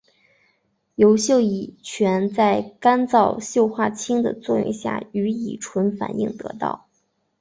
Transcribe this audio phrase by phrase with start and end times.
[0.95, 6.89] 由溴乙醛在干燥溴化氢作用下与乙醇反应得到。